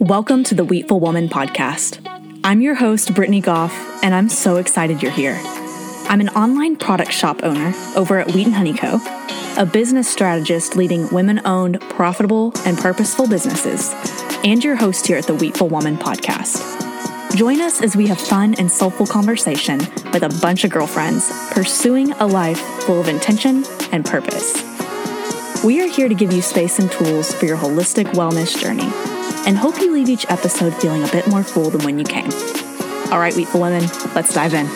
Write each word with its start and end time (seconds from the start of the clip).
Welcome 0.00 0.42
to 0.44 0.54
the 0.56 0.64
Wheatful 0.64 0.98
Woman 0.98 1.28
podcast. 1.28 2.00
I'm 2.42 2.60
your 2.60 2.74
host, 2.74 3.14
Brittany 3.14 3.40
Goff, 3.40 3.72
and 4.02 4.12
I'm 4.12 4.28
so 4.28 4.56
excited 4.56 5.00
you're 5.00 5.12
here. 5.12 5.40
I'm 6.08 6.20
an 6.20 6.30
online 6.30 6.74
product 6.74 7.12
shop 7.12 7.44
owner 7.44 7.72
over 7.94 8.18
at 8.18 8.32
Wheat 8.32 8.46
and 8.46 8.56
Honey 8.56 8.74
Co., 8.74 8.98
a 9.56 9.64
business 9.64 10.08
strategist 10.08 10.74
leading 10.74 11.08
women 11.10 11.40
owned, 11.44 11.80
profitable, 11.82 12.52
and 12.66 12.76
purposeful 12.76 13.28
businesses, 13.28 13.92
and 14.42 14.64
your 14.64 14.74
host 14.74 15.06
here 15.06 15.18
at 15.18 15.26
the 15.28 15.36
Wheatful 15.36 15.68
Woman 15.68 15.96
podcast. 15.96 17.36
Join 17.36 17.60
us 17.60 17.80
as 17.80 17.94
we 17.94 18.08
have 18.08 18.20
fun 18.20 18.56
and 18.56 18.68
soulful 18.68 19.06
conversation 19.06 19.78
with 20.12 20.24
a 20.24 20.36
bunch 20.42 20.64
of 20.64 20.72
girlfriends 20.72 21.30
pursuing 21.52 22.10
a 22.12 22.26
life 22.26 22.58
full 22.82 23.00
of 23.00 23.06
intention 23.06 23.64
and 23.92 24.04
purpose. 24.04 24.77
We 25.64 25.80
are 25.80 25.88
here 25.88 26.08
to 26.08 26.14
give 26.14 26.32
you 26.32 26.40
space 26.40 26.78
and 26.78 26.90
tools 26.90 27.34
for 27.34 27.44
your 27.44 27.56
holistic 27.56 28.04
wellness 28.12 28.56
journey 28.56 28.88
and 29.44 29.58
hope 29.58 29.80
you 29.80 29.92
leave 29.92 30.08
each 30.08 30.24
episode 30.30 30.72
feeling 30.72 31.02
a 31.02 31.08
bit 31.08 31.26
more 31.26 31.42
full 31.42 31.68
than 31.68 31.84
when 31.84 31.98
you 31.98 32.04
came. 32.04 32.30
All 33.10 33.18
right, 33.18 33.34
Wheatful 33.34 33.60
Women, 33.60 33.82
let's 34.14 34.32
dive 34.32 34.54
in. 34.54 34.66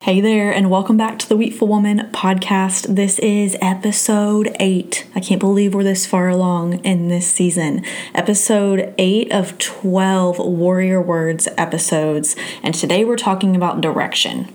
Hey 0.00 0.20
there, 0.20 0.52
and 0.52 0.68
welcome 0.68 0.96
back 0.96 1.20
to 1.20 1.28
the 1.28 1.36
Wheatful 1.36 1.68
Woman 1.68 2.10
podcast. 2.12 2.96
This 2.96 3.20
is 3.20 3.56
episode 3.62 4.54
eight. 4.58 5.06
I 5.14 5.20
can't 5.20 5.40
believe 5.40 5.74
we're 5.74 5.84
this 5.84 6.06
far 6.06 6.28
along 6.28 6.84
in 6.84 7.06
this 7.06 7.28
season. 7.28 7.84
Episode 8.16 8.92
eight 8.98 9.30
of 9.30 9.58
12 9.58 10.40
Warrior 10.40 11.00
Words 11.00 11.46
episodes, 11.56 12.34
and 12.64 12.74
today 12.74 13.04
we're 13.04 13.16
talking 13.16 13.54
about 13.54 13.80
direction 13.80 14.52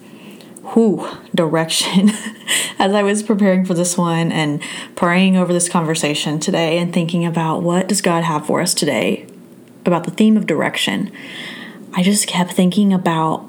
whew, 0.73 1.09
direction 1.33 2.09
as 2.79 2.93
I 2.93 3.03
was 3.03 3.23
preparing 3.23 3.65
for 3.65 3.73
this 3.73 3.97
one 3.97 4.31
and 4.31 4.61
praying 4.95 5.37
over 5.37 5.53
this 5.53 5.69
conversation 5.69 6.39
today 6.39 6.77
and 6.77 6.93
thinking 6.93 7.25
about 7.25 7.63
what 7.63 7.87
does 7.87 8.01
God 8.01 8.23
have 8.23 8.45
for 8.45 8.61
us 8.61 8.73
today 8.73 9.27
about 9.85 10.03
the 10.03 10.11
theme 10.11 10.37
of 10.37 10.45
direction. 10.45 11.11
I 11.93 12.03
just 12.03 12.27
kept 12.27 12.51
thinking 12.51 12.93
about 12.93 13.45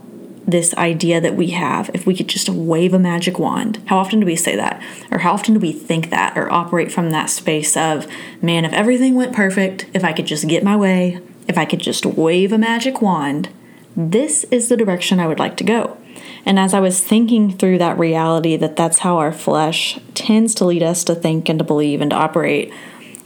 this 0.46 0.74
idea 0.74 1.20
that 1.20 1.36
we 1.36 1.50
have 1.50 1.90
if 1.94 2.06
we 2.06 2.14
could 2.14 2.28
just 2.28 2.48
wave 2.48 2.94
a 2.94 2.98
magic 2.98 3.38
wand. 3.38 3.82
How 3.86 3.98
often 3.98 4.20
do 4.20 4.26
we 4.26 4.36
say 4.36 4.56
that? 4.56 4.82
Or 5.10 5.18
how 5.18 5.32
often 5.32 5.54
do 5.54 5.60
we 5.60 5.72
think 5.72 6.10
that 6.10 6.36
or 6.36 6.52
operate 6.52 6.90
from 6.90 7.10
that 7.10 7.30
space 7.30 7.76
of, 7.76 8.06
man, 8.42 8.64
if 8.64 8.72
everything 8.72 9.14
went 9.14 9.34
perfect, 9.34 9.86
if 9.94 10.02
I 10.02 10.12
could 10.12 10.26
just 10.26 10.48
get 10.48 10.64
my 10.64 10.76
way, 10.76 11.20
if 11.46 11.56
I 11.58 11.64
could 11.64 11.80
just 11.80 12.06
wave 12.06 12.52
a 12.52 12.58
magic 12.58 13.00
wand, 13.00 13.48
this 13.96 14.44
is 14.44 14.68
the 14.68 14.76
direction 14.76 15.20
I 15.20 15.26
would 15.26 15.38
like 15.38 15.56
to 15.58 15.64
go. 15.64 15.96
And 16.44 16.58
as 16.58 16.74
I 16.74 16.80
was 16.80 17.00
thinking 17.00 17.50
through 17.50 17.78
that 17.78 17.98
reality 17.98 18.56
that 18.56 18.76
that's 18.76 19.00
how 19.00 19.18
our 19.18 19.32
flesh 19.32 19.98
tends 20.14 20.54
to 20.56 20.64
lead 20.64 20.82
us 20.82 21.04
to 21.04 21.14
think 21.14 21.48
and 21.48 21.58
to 21.58 21.64
believe 21.64 22.00
and 22.00 22.10
to 22.10 22.16
operate, 22.16 22.72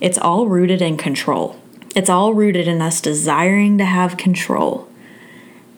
it's 0.01 0.19
all 0.19 0.47
rooted 0.47 0.83
in 0.83 0.97
control. 0.97 1.61
It's 1.95 2.11
all 2.11 2.35
rooted 2.35 2.67
in 2.67 2.83
us 2.83 3.01
desiring 3.01 3.79
to 3.79 3.85
have 3.85 4.17
control. 4.17 4.89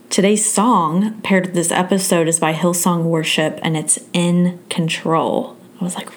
Today's 0.08 0.50
song, 0.50 1.20
paired 1.20 1.46
with 1.46 1.54
this 1.54 1.70
episode, 1.70 2.26
is 2.26 2.40
by 2.40 2.54
Hillsong 2.54 3.04
Worship 3.04 3.58
and 3.62 3.76
it's 3.76 3.98
In 4.12 4.58
Control. 4.70 5.56
I 5.80 5.84
was 5.84 5.94
like, 5.94 6.08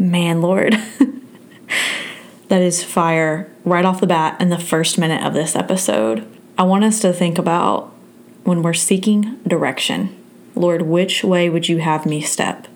man, 0.00 0.42
Lord. 0.42 0.72
that 2.48 2.62
is 2.62 2.82
fire 2.82 3.48
right 3.64 3.84
off 3.84 4.00
the 4.00 4.06
bat 4.06 4.40
in 4.40 4.48
the 4.48 4.58
first 4.58 4.98
minute 4.98 5.24
of 5.24 5.34
this 5.34 5.54
episode. 5.54 6.26
I 6.58 6.64
want 6.64 6.82
us 6.82 7.00
to 7.00 7.12
think 7.12 7.38
about 7.38 7.94
when 8.42 8.62
we're 8.62 8.74
seeking 8.74 9.36
direction 9.46 10.19
Lord, 10.54 10.82
which 10.82 11.24
way 11.24 11.48
would 11.48 11.68
you 11.68 11.78
have 11.78 12.06
me 12.06 12.20
step? 12.20 12.66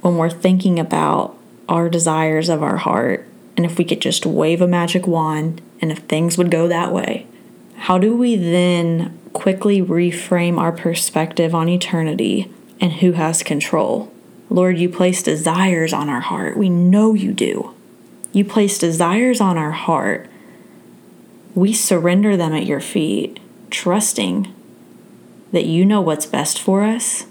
When 0.00 0.16
we're 0.16 0.30
thinking 0.30 0.78
about 0.78 1.36
our 1.68 1.88
desires 1.88 2.48
of 2.48 2.62
our 2.62 2.78
heart, 2.78 3.26
and 3.56 3.66
if 3.66 3.78
we 3.78 3.84
could 3.84 4.00
just 4.00 4.24
wave 4.24 4.60
a 4.60 4.68
magic 4.68 5.06
wand 5.06 5.60
and 5.80 5.90
if 5.90 5.98
things 5.98 6.38
would 6.38 6.50
go 6.50 6.68
that 6.68 6.92
way, 6.92 7.26
how 7.76 7.98
do 7.98 8.16
we 8.16 8.36
then 8.36 9.18
quickly 9.32 9.82
reframe 9.82 10.58
our 10.58 10.72
perspective 10.72 11.54
on 11.54 11.68
eternity 11.68 12.50
and 12.80 12.94
who 12.94 13.12
has 13.12 13.42
control? 13.42 14.12
Lord, 14.50 14.78
you 14.78 14.88
place 14.88 15.22
desires 15.22 15.92
on 15.92 16.08
our 16.08 16.20
heart. 16.20 16.56
We 16.56 16.70
know 16.70 17.14
you 17.14 17.32
do. 17.32 17.74
You 18.32 18.44
place 18.44 18.78
desires 18.78 19.40
on 19.40 19.58
our 19.58 19.72
heart. 19.72 20.28
We 21.54 21.72
surrender 21.72 22.36
them 22.36 22.52
at 22.52 22.66
your 22.66 22.80
feet, 22.80 23.40
trusting 23.70 24.54
that 25.52 25.66
you 25.66 25.84
know 25.84 26.00
what's 26.00 26.26
best 26.26 26.60
for 26.60 26.82
us 26.82 27.26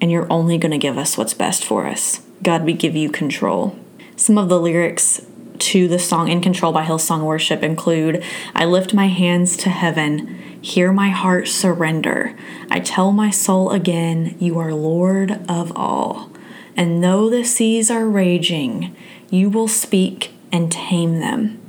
and 0.00 0.10
you're 0.10 0.30
only 0.32 0.58
going 0.58 0.72
to 0.72 0.78
give 0.78 0.98
us 0.98 1.16
what's 1.18 1.34
best 1.34 1.64
for 1.64 1.86
us. 1.86 2.22
God, 2.42 2.64
we 2.64 2.72
give 2.72 2.96
you 2.96 3.10
control. 3.10 3.78
Some 4.16 4.38
of 4.38 4.48
the 4.48 4.60
lyrics 4.60 5.24
to 5.58 5.88
the 5.88 5.98
song 5.98 6.28
In 6.28 6.40
Control 6.40 6.72
by 6.72 6.84
Hillsong 6.84 7.22
Worship 7.22 7.62
include 7.62 8.24
I 8.54 8.64
lift 8.64 8.94
my 8.94 9.08
hands 9.08 9.56
to 9.58 9.68
heaven, 9.68 10.38
hear 10.62 10.90
my 10.92 11.10
heart 11.10 11.48
surrender. 11.48 12.34
I 12.70 12.80
tell 12.80 13.12
my 13.12 13.30
soul 13.30 13.70
again, 13.70 14.36
You 14.38 14.58
are 14.58 14.72
Lord 14.72 15.38
of 15.48 15.76
all. 15.76 16.30
And 16.76 17.04
though 17.04 17.28
the 17.28 17.44
seas 17.44 17.90
are 17.90 18.06
raging, 18.06 18.96
you 19.28 19.50
will 19.50 19.68
speak 19.68 20.32
and 20.50 20.72
tame 20.72 21.20
them. 21.20 21.60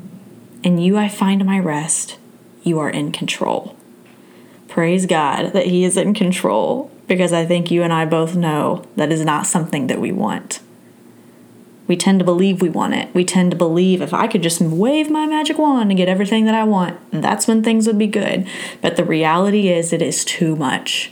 In 0.63 0.78
you 0.78 0.97
I 0.97 1.09
find 1.09 1.45
my 1.45 1.59
rest. 1.59 2.17
You 2.63 2.79
are 2.79 2.90
in 2.90 3.11
control 3.11 3.75
praise 4.72 5.06
God 5.06 5.52
that 5.52 5.68
He 5.68 5.84
is 5.84 5.98
in 5.98 6.14
control 6.14 6.90
because 7.08 7.34
I 7.34 7.46
think 7.46 7.70
you 7.70 7.84
and 7.84 7.92
I 7.92 8.06
both 8.06 8.36
know 8.36 8.86
that 8.96 9.12
is 9.12 9.24
not 9.24 9.46
something 9.46 9.88
that 9.88 10.00
we 10.00 10.12
want. 10.12 10.62
We 11.88 11.98
tend 11.98 12.20
to 12.20 12.26
believe 12.26 12.62
we 12.62 12.70
want 12.70 12.94
it. 12.94 13.14
We 13.14 13.26
tend 13.26 13.52
to 13.52 13.58
believe 13.58 14.02
if 14.02 14.14
I 14.14 14.28
could 14.28 14.42
just 14.42 14.62
wave 14.62 15.09
my 15.09 15.26
magic 15.26 15.58
wand 15.58 15.92
and 15.92 15.98
get 15.98 16.08
everything 16.08 16.46
that 16.46 16.56
I 16.56 16.64
want, 16.64 16.98
that's 17.12 17.48
when 17.48 17.62
things 17.62 17.86
would 17.86 17.98
be 17.98 18.08
good. 18.08 18.48
But 18.82 18.96
the 18.96 19.04
reality 19.04 19.68
is, 19.68 19.92
it 19.92 20.02
is 20.02 20.24
too 20.24 20.56
much. 20.56 21.12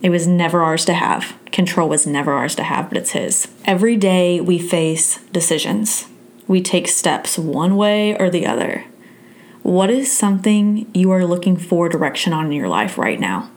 It 0.00 0.08
was 0.08 0.26
never 0.26 0.62
ours 0.62 0.86
to 0.86 0.94
have. 0.94 1.36
Control 1.52 1.90
was 1.90 2.06
never 2.06 2.32
ours 2.32 2.54
to 2.54 2.62
have, 2.62 2.88
but 2.88 2.96
it's 2.96 3.10
His. 3.10 3.48
Every 3.66 3.96
day 3.96 4.40
we 4.40 4.58
face 4.58 5.18
decisions. 5.26 6.06
We 6.46 6.62
take 6.62 6.88
steps 6.88 7.38
one 7.38 7.76
way 7.76 8.16
or 8.16 8.30
the 8.30 8.46
other. 8.46 8.86
What 9.62 9.90
is 9.90 10.10
something 10.10 10.90
you 10.94 11.10
are 11.10 11.26
looking 11.26 11.56
for 11.56 11.88
direction 11.88 12.32
on 12.32 12.46
in 12.46 12.52
your 12.52 12.68
life 12.68 12.96
right 12.96 13.18
now? 13.18 13.50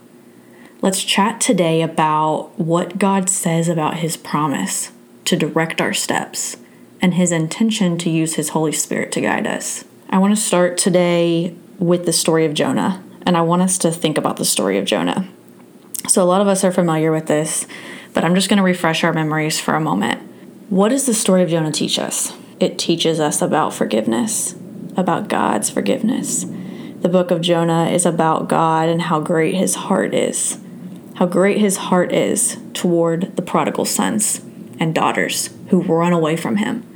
Let's 0.80 1.04
chat 1.04 1.40
today 1.40 1.80
about 1.80 2.58
what 2.58 2.98
God 2.98 3.30
says 3.30 3.68
about 3.68 3.98
His 3.98 4.16
promise 4.16 4.90
to 5.26 5.36
direct 5.36 5.80
our 5.80 5.92
steps 5.92 6.56
and 7.00 7.14
His 7.14 7.30
intention 7.30 7.98
to 7.98 8.10
use 8.10 8.34
His 8.34 8.50
Holy 8.50 8.72
Spirit 8.72 9.12
to 9.12 9.20
guide 9.20 9.46
us. 9.46 9.84
I 10.10 10.18
want 10.18 10.34
to 10.34 10.40
start 10.40 10.76
today 10.76 11.54
with 11.78 12.04
the 12.04 12.12
story 12.12 12.44
of 12.44 12.54
Jonah, 12.54 13.02
and 13.24 13.36
I 13.36 13.42
want 13.42 13.62
us 13.62 13.78
to 13.78 13.92
think 13.92 14.18
about 14.18 14.36
the 14.38 14.44
story 14.44 14.78
of 14.78 14.84
Jonah. 14.84 15.28
So, 16.08 16.22
a 16.22 16.26
lot 16.26 16.40
of 16.40 16.48
us 16.48 16.64
are 16.64 16.72
familiar 16.72 17.12
with 17.12 17.26
this, 17.26 17.66
but 18.12 18.24
I'm 18.24 18.34
just 18.34 18.48
going 18.48 18.58
to 18.58 18.62
refresh 18.64 19.04
our 19.04 19.12
memories 19.12 19.60
for 19.60 19.74
a 19.74 19.80
moment. 19.80 20.20
What 20.68 20.88
does 20.88 21.06
the 21.06 21.14
story 21.14 21.42
of 21.42 21.48
Jonah 21.48 21.70
teach 21.70 21.98
us? 21.98 22.36
It 22.58 22.76
teaches 22.76 23.20
us 23.20 23.40
about 23.40 23.72
forgiveness 23.72 24.56
about 24.96 25.28
God's 25.28 25.70
forgiveness. 25.70 26.44
The 27.00 27.08
book 27.08 27.30
of 27.30 27.40
Jonah 27.40 27.86
is 27.86 28.06
about 28.06 28.48
God 28.48 28.88
and 28.88 29.02
how 29.02 29.20
great 29.20 29.54
his 29.54 29.74
heart 29.74 30.14
is, 30.14 30.58
how 31.16 31.26
great 31.26 31.58
his 31.58 31.76
heart 31.76 32.12
is 32.12 32.58
toward 32.74 33.34
the 33.36 33.42
prodigal 33.42 33.84
sons 33.84 34.40
and 34.78 34.94
daughters 34.94 35.50
who 35.68 35.82
run 35.82 36.12
away 36.12 36.36
from 36.36 36.56
him, 36.56 36.86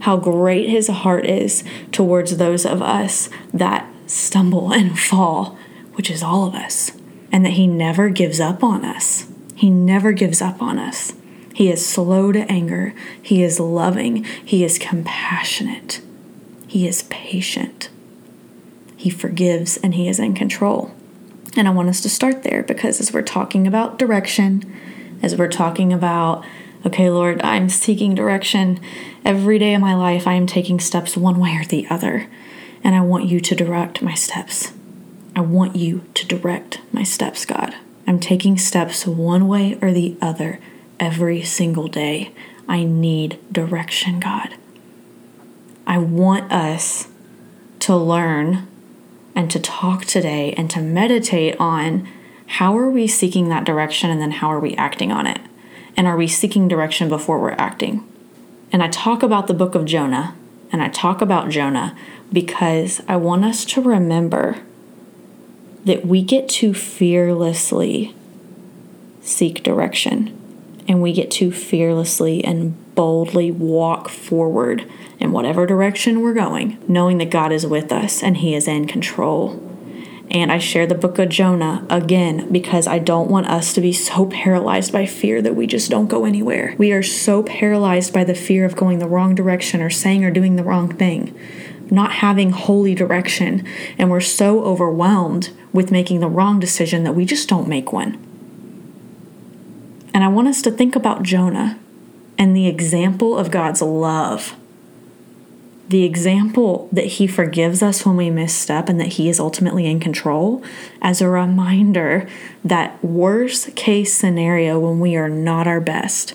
how 0.00 0.16
great 0.16 0.68
his 0.68 0.88
heart 0.88 1.24
is 1.24 1.62
towards 1.92 2.36
those 2.36 2.66
of 2.66 2.82
us 2.82 3.28
that 3.52 3.88
stumble 4.06 4.72
and 4.72 4.98
fall, 5.10 5.56
which 5.94 6.10
is 6.10 6.22
all 6.22 6.46
of 6.46 6.54
us, 6.54 6.92
and 7.30 7.44
that 7.44 7.52
he 7.52 7.66
never 7.66 8.08
gives 8.08 8.40
up 8.40 8.62
on 8.64 8.84
us. 8.84 9.26
He 9.54 9.70
never 9.70 10.12
gives 10.12 10.42
up 10.42 10.60
on 10.60 10.78
us. 10.78 11.12
He 11.54 11.70
is 11.70 11.86
slow 11.86 12.32
to 12.32 12.50
anger. 12.50 12.92
He 13.22 13.44
is 13.44 13.60
loving. 13.60 14.24
He 14.44 14.64
is 14.64 14.78
compassionate. 14.78 16.00
He 16.74 16.88
is 16.88 17.04
patient. 17.04 17.88
He 18.96 19.08
forgives 19.08 19.76
and 19.76 19.94
He 19.94 20.08
is 20.08 20.18
in 20.18 20.34
control. 20.34 20.92
And 21.56 21.68
I 21.68 21.70
want 21.70 21.88
us 21.88 22.00
to 22.00 22.08
start 22.08 22.42
there 22.42 22.64
because 22.64 22.98
as 22.98 23.12
we're 23.12 23.22
talking 23.22 23.68
about 23.68 23.96
direction, 23.96 24.74
as 25.22 25.36
we're 25.36 25.46
talking 25.46 25.92
about, 25.92 26.44
okay, 26.84 27.08
Lord, 27.10 27.40
I'm 27.42 27.68
seeking 27.68 28.16
direction 28.16 28.80
every 29.24 29.56
day 29.60 29.72
of 29.74 29.82
my 29.82 29.94
life, 29.94 30.26
I 30.26 30.32
am 30.32 30.48
taking 30.48 30.80
steps 30.80 31.16
one 31.16 31.38
way 31.38 31.56
or 31.56 31.64
the 31.64 31.86
other. 31.88 32.26
And 32.82 32.96
I 32.96 33.02
want 33.02 33.26
you 33.26 33.38
to 33.38 33.54
direct 33.54 34.02
my 34.02 34.14
steps. 34.14 34.72
I 35.36 35.42
want 35.42 35.76
you 35.76 36.02
to 36.14 36.26
direct 36.26 36.80
my 36.92 37.04
steps, 37.04 37.46
God. 37.46 37.76
I'm 38.04 38.18
taking 38.18 38.58
steps 38.58 39.06
one 39.06 39.46
way 39.46 39.78
or 39.80 39.92
the 39.92 40.16
other 40.20 40.58
every 40.98 41.44
single 41.44 41.86
day. 41.86 42.32
I 42.66 42.82
need 42.82 43.38
direction, 43.52 44.18
God. 44.18 44.56
I 45.86 45.98
want 45.98 46.50
us 46.52 47.08
to 47.80 47.96
learn 47.96 48.66
and 49.34 49.50
to 49.50 49.58
talk 49.58 50.04
today 50.04 50.54
and 50.56 50.70
to 50.70 50.80
meditate 50.80 51.56
on 51.58 52.08
how 52.46 52.76
are 52.78 52.90
we 52.90 53.06
seeking 53.06 53.48
that 53.48 53.64
direction 53.64 54.10
and 54.10 54.20
then 54.20 54.30
how 54.30 54.48
are 54.48 54.60
we 54.60 54.74
acting 54.76 55.10
on 55.10 55.26
it. 55.26 55.40
And 55.96 56.06
are 56.06 56.16
we 56.16 56.28
seeking 56.28 56.68
direction 56.68 57.08
before 57.08 57.38
we're 57.38 57.52
acting? 57.52 58.06
And 58.72 58.82
I 58.82 58.88
talk 58.88 59.22
about 59.22 59.46
the 59.46 59.54
book 59.54 59.74
of 59.74 59.84
Jonah 59.84 60.34
and 60.72 60.82
I 60.82 60.88
talk 60.88 61.20
about 61.20 61.50
Jonah 61.50 61.96
because 62.32 63.00
I 63.06 63.16
want 63.16 63.44
us 63.44 63.64
to 63.66 63.80
remember 63.80 64.58
that 65.84 66.04
we 66.06 66.22
get 66.22 66.48
to 66.48 66.74
fearlessly 66.74 68.14
seek 69.20 69.62
direction 69.62 70.36
and 70.88 71.00
we 71.00 71.12
get 71.12 71.30
to 71.32 71.52
fearlessly 71.52 72.44
and 72.44 72.76
boldly 72.94 73.50
walk 73.50 74.08
forward 74.08 74.90
in 75.18 75.32
whatever 75.32 75.66
direction 75.66 76.20
we're 76.20 76.34
going, 76.34 76.82
knowing 76.88 77.18
that 77.18 77.30
God 77.30 77.52
is 77.52 77.66
with 77.66 77.92
us 77.92 78.22
and 78.22 78.38
He 78.38 78.54
is 78.54 78.68
in 78.68 78.86
control. 78.86 79.60
And 80.30 80.50
I 80.50 80.58
share 80.58 80.86
the 80.86 80.94
book 80.94 81.18
of 81.18 81.28
Jonah 81.28 81.86
again 81.90 82.50
because 82.50 82.86
I 82.86 82.98
don't 82.98 83.30
want 83.30 83.46
us 83.46 83.74
to 83.74 83.80
be 83.80 83.92
so 83.92 84.26
paralyzed 84.26 84.92
by 84.92 85.06
fear 85.06 85.42
that 85.42 85.54
we 85.54 85.66
just 85.66 85.90
don't 85.90 86.08
go 86.08 86.24
anywhere. 86.24 86.74
We 86.78 86.92
are 86.92 87.02
so 87.02 87.42
paralyzed 87.42 88.12
by 88.12 88.24
the 88.24 88.34
fear 88.34 88.64
of 88.64 88.74
going 88.74 88.98
the 88.98 89.08
wrong 89.08 89.34
direction 89.34 89.80
or 89.82 89.90
saying 89.90 90.24
or 90.24 90.30
doing 90.30 90.56
the 90.56 90.64
wrong 90.64 90.88
thing, 90.88 91.38
not 91.90 92.12
having 92.12 92.50
holy 92.50 92.94
direction. 92.94 93.66
And 93.98 94.10
we're 94.10 94.20
so 94.20 94.64
overwhelmed 94.64 95.50
with 95.72 95.92
making 95.92 96.20
the 96.20 96.28
wrong 96.28 96.58
decision 96.58 97.04
that 97.04 97.14
we 97.14 97.26
just 97.26 97.48
don't 97.48 97.68
make 97.68 97.92
one. 97.92 98.18
And 100.14 100.24
I 100.24 100.28
want 100.28 100.48
us 100.48 100.62
to 100.62 100.70
think 100.70 100.96
about 100.96 101.22
Jonah 101.22 101.78
and 102.44 102.54
the 102.54 102.66
example 102.66 103.38
of 103.38 103.50
God's 103.50 103.80
love. 103.80 104.54
The 105.88 106.04
example 106.04 106.90
that 106.92 107.06
he 107.06 107.26
forgives 107.26 107.82
us 107.82 108.04
when 108.04 108.18
we 108.18 108.28
misstep 108.28 108.90
and 108.90 109.00
that 109.00 109.14
he 109.14 109.30
is 109.30 109.40
ultimately 109.40 109.86
in 109.86 109.98
control 109.98 110.62
as 111.00 111.22
a 111.22 111.28
reminder 111.30 112.28
that 112.62 113.02
worst 113.02 113.74
case 113.76 114.12
scenario 114.12 114.78
when 114.78 115.00
we 115.00 115.16
are 115.16 115.30
not 115.30 115.66
our 115.66 115.80
best 115.80 116.34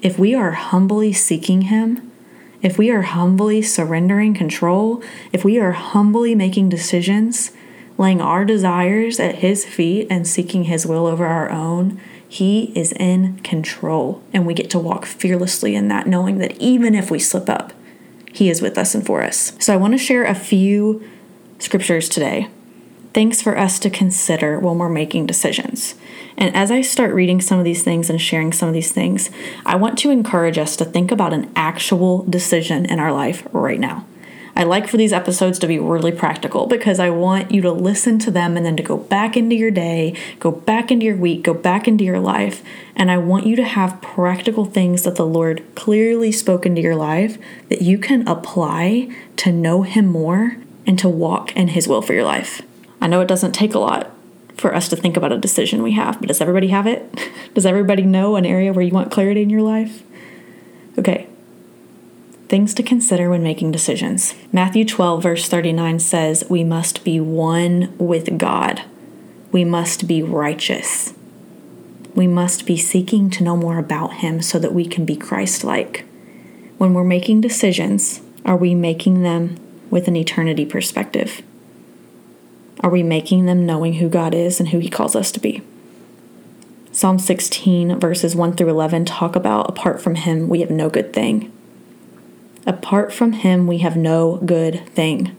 if 0.00 0.18
we 0.18 0.34
are 0.34 0.52
humbly 0.52 1.12
seeking 1.12 1.62
him 1.62 2.10
if 2.62 2.78
we 2.78 2.90
are 2.90 3.02
humbly 3.02 3.60
surrendering 3.60 4.32
control 4.32 5.02
if 5.32 5.44
we 5.44 5.60
are 5.60 5.72
humbly 5.72 6.34
making 6.34 6.70
decisions 6.70 7.52
laying 7.98 8.22
our 8.22 8.46
desires 8.46 9.20
at 9.20 9.36
his 9.36 9.66
feet 9.66 10.06
and 10.08 10.26
seeking 10.26 10.64
his 10.64 10.86
will 10.86 11.06
over 11.06 11.26
our 11.26 11.50
own 11.50 12.00
he 12.32 12.72
is 12.74 12.92
in 12.92 13.38
control 13.40 14.22
and 14.32 14.46
we 14.46 14.54
get 14.54 14.70
to 14.70 14.78
walk 14.78 15.04
fearlessly 15.04 15.74
in 15.74 15.88
that 15.88 16.06
knowing 16.06 16.38
that 16.38 16.56
even 16.58 16.94
if 16.94 17.10
we 17.10 17.18
slip 17.18 17.48
up 17.48 17.74
he 18.32 18.48
is 18.48 18.62
with 18.62 18.78
us 18.78 18.94
and 18.94 19.04
for 19.04 19.22
us. 19.22 19.52
So 19.58 19.72
I 19.74 19.76
want 19.76 19.92
to 19.92 19.98
share 19.98 20.24
a 20.24 20.34
few 20.34 21.06
scriptures 21.58 22.08
today. 22.08 22.48
Things 23.12 23.42
for 23.42 23.58
us 23.58 23.78
to 23.80 23.90
consider 23.90 24.58
when 24.58 24.78
we're 24.78 24.88
making 24.88 25.26
decisions. 25.26 25.94
And 26.38 26.56
as 26.56 26.70
I 26.70 26.80
start 26.80 27.14
reading 27.14 27.42
some 27.42 27.58
of 27.58 27.64
these 27.64 27.84
things 27.84 28.08
and 28.08 28.20
sharing 28.20 28.52
some 28.52 28.68
of 28.68 28.74
these 28.74 28.90
things, 28.90 29.28
I 29.66 29.76
want 29.76 29.98
to 29.98 30.10
encourage 30.10 30.56
us 30.56 30.76
to 30.76 30.86
think 30.86 31.12
about 31.12 31.34
an 31.34 31.52
actual 31.54 32.24
decision 32.24 32.86
in 32.86 32.98
our 32.98 33.12
life 33.12 33.46
right 33.52 33.78
now. 33.78 34.06
I 34.54 34.64
like 34.64 34.86
for 34.86 34.98
these 34.98 35.12
episodes 35.12 35.58
to 35.60 35.66
be 35.66 35.78
really 35.78 36.12
practical 36.12 36.66
because 36.66 37.00
I 37.00 37.08
want 37.08 37.50
you 37.50 37.62
to 37.62 37.72
listen 37.72 38.18
to 38.20 38.30
them 38.30 38.56
and 38.56 38.66
then 38.66 38.76
to 38.76 38.82
go 38.82 38.98
back 38.98 39.36
into 39.36 39.56
your 39.56 39.70
day, 39.70 40.14
go 40.40 40.50
back 40.50 40.90
into 40.90 41.06
your 41.06 41.16
week, 41.16 41.42
go 41.42 41.54
back 41.54 41.88
into 41.88 42.04
your 42.04 42.20
life. 42.20 42.62
And 42.94 43.10
I 43.10 43.16
want 43.16 43.46
you 43.46 43.56
to 43.56 43.64
have 43.64 44.02
practical 44.02 44.66
things 44.66 45.02
that 45.02 45.16
the 45.16 45.26
Lord 45.26 45.64
clearly 45.74 46.32
spoke 46.32 46.66
into 46.66 46.82
your 46.82 46.96
life 46.96 47.38
that 47.70 47.80
you 47.80 47.96
can 47.96 48.28
apply 48.28 49.08
to 49.36 49.52
know 49.52 49.82
Him 49.82 50.06
more 50.06 50.58
and 50.86 50.98
to 50.98 51.08
walk 51.08 51.56
in 51.56 51.68
His 51.68 51.88
will 51.88 52.02
for 52.02 52.12
your 52.12 52.24
life. 52.24 52.60
I 53.00 53.06
know 53.06 53.22
it 53.22 53.28
doesn't 53.28 53.52
take 53.52 53.74
a 53.74 53.78
lot 53.78 54.10
for 54.58 54.74
us 54.74 54.88
to 54.90 54.96
think 54.96 55.16
about 55.16 55.32
a 55.32 55.38
decision 55.38 55.82
we 55.82 55.92
have, 55.92 56.20
but 56.20 56.28
does 56.28 56.40
everybody 56.40 56.68
have 56.68 56.86
it? 56.86 57.30
Does 57.54 57.66
everybody 57.66 58.02
know 58.02 58.36
an 58.36 58.46
area 58.46 58.72
where 58.72 58.82
you 58.82 58.92
want 58.92 59.10
clarity 59.10 59.42
in 59.42 59.50
your 59.50 59.60
life? 59.60 60.02
Okay, 60.98 61.28
Things 62.52 62.74
to 62.74 62.82
consider 62.82 63.30
when 63.30 63.42
making 63.42 63.72
decisions. 63.72 64.34
Matthew 64.52 64.84
12, 64.84 65.22
verse 65.22 65.48
39 65.48 65.98
says, 66.00 66.44
We 66.50 66.64
must 66.64 67.02
be 67.02 67.18
one 67.18 67.94
with 67.96 68.36
God. 68.36 68.82
We 69.52 69.64
must 69.64 70.06
be 70.06 70.22
righteous. 70.22 71.14
We 72.14 72.26
must 72.26 72.66
be 72.66 72.76
seeking 72.76 73.30
to 73.30 73.42
know 73.42 73.56
more 73.56 73.78
about 73.78 74.16
Him 74.16 74.42
so 74.42 74.58
that 74.58 74.74
we 74.74 74.84
can 74.84 75.06
be 75.06 75.16
Christ 75.16 75.64
like. 75.64 76.04
When 76.76 76.92
we're 76.92 77.04
making 77.04 77.40
decisions, 77.40 78.20
are 78.44 78.58
we 78.58 78.74
making 78.74 79.22
them 79.22 79.58
with 79.88 80.06
an 80.06 80.16
eternity 80.16 80.66
perspective? 80.66 81.40
Are 82.80 82.90
we 82.90 83.02
making 83.02 83.46
them 83.46 83.64
knowing 83.64 83.94
who 83.94 84.10
God 84.10 84.34
is 84.34 84.60
and 84.60 84.68
who 84.68 84.78
He 84.78 84.90
calls 84.90 85.16
us 85.16 85.32
to 85.32 85.40
be? 85.40 85.62
Psalm 86.92 87.18
16, 87.18 87.98
verses 87.98 88.36
1 88.36 88.56
through 88.56 88.68
11 88.68 89.06
talk 89.06 89.36
about 89.36 89.70
apart 89.70 90.02
from 90.02 90.16
Him, 90.16 90.50
we 90.50 90.60
have 90.60 90.70
no 90.70 90.90
good 90.90 91.14
thing. 91.14 91.50
Apart 92.66 93.12
from 93.12 93.32
Him, 93.32 93.66
we 93.66 93.78
have 93.78 93.96
no 93.96 94.36
good 94.36 94.86
thing. 94.88 95.36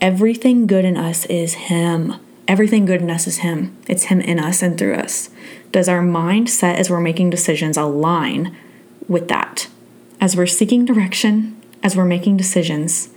Everything 0.00 0.66
good 0.66 0.84
in 0.84 0.96
us 0.96 1.24
is 1.26 1.54
Him. 1.54 2.14
Everything 2.46 2.84
good 2.84 3.02
in 3.02 3.10
us 3.10 3.26
is 3.26 3.38
Him. 3.38 3.76
It's 3.86 4.04
Him 4.04 4.20
in 4.20 4.40
us 4.40 4.62
and 4.62 4.76
through 4.76 4.94
us. 4.94 5.30
Does 5.70 5.88
our 5.88 6.02
mindset 6.02 6.76
as 6.76 6.90
we're 6.90 7.00
making 7.00 7.30
decisions 7.30 7.76
align 7.76 8.56
with 9.06 9.28
that? 9.28 9.68
As 10.20 10.36
we're 10.36 10.46
seeking 10.46 10.84
direction, 10.84 11.60
as 11.82 11.96
we're 11.96 12.04
making 12.04 12.36
decisions, 12.36 13.10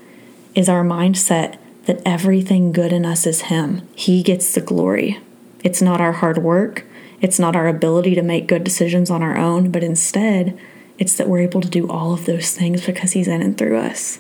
is 0.54 0.70
our 0.70 0.84
mindset 0.84 1.58
that 1.86 2.02
everything 2.06 2.72
good 2.72 2.94
in 2.94 3.06
us 3.06 3.26
is 3.26 3.44
Him? 3.44 3.88
He 3.96 4.22
gets 4.22 4.54
the 4.54 4.62
glory. 4.62 5.20
It's 5.64 5.82
not 5.82 6.02
our 6.02 6.14
hard 6.14 6.40
work, 6.40 6.86
it's 7.22 7.40
not 7.40 7.56
our 7.56 7.68
ability 7.68 8.16
to 8.16 8.22
make 8.22 8.48
good 8.48 8.64
decisions 8.64 9.10
on 9.10 9.22
our 9.22 9.38
own, 9.38 9.72
but 9.72 9.84
instead, 9.84 10.60
it's 11.02 11.16
that 11.16 11.28
we're 11.28 11.40
able 11.40 11.62
to 11.62 11.68
do 11.68 11.90
all 11.90 12.14
of 12.14 12.26
those 12.26 12.54
things 12.54 12.86
because 12.86 13.14
He's 13.14 13.28
in 13.28 13.42
and 13.42 13.58
through 13.58 13.80
us. 13.80 14.20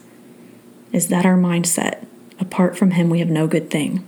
Is 0.91 1.09
that 1.09 1.27
our 1.27 1.37
mindset? 1.37 2.07
Apart 2.39 2.75
from 2.75 2.91
Him, 2.91 3.11
we 3.11 3.19
have 3.19 3.29
no 3.29 3.45
good 3.45 3.69
thing. 3.69 4.03